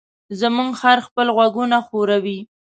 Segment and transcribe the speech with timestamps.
[0.39, 2.39] زموږ خر خپل غوږونه ښوروي.